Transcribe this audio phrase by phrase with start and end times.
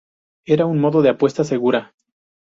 [0.47, 1.93] Era un modo de apuesta segura.